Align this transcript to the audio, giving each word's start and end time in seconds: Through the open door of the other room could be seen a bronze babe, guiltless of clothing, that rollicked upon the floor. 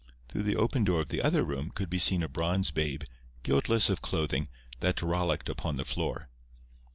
Through 0.29 0.41
the 0.41 0.55
open 0.55 0.83
door 0.83 0.99
of 1.01 1.09
the 1.09 1.21
other 1.21 1.43
room 1.43 1.69
could 1.69 1.87
be 1.87 1.99
seen 1.99 2.23
a 2.23 2.27
bronze 2.27 2.71
babe, 2.71 3.03
guiltless 3.43 3.87
of 3.87 4.01
clothing, 4.01 4.47
that 4.79 5.03
rollicked 5.03 5.47
upon 5.47 5.75
the 5.75 5.85
floor. 5.85 6.27